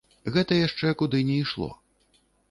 Гэта 0.35 0.55
яшчэ 0.67 0.93
куды 1.01 1.19
не 1.27 1.35
ішло. 1.43 1.69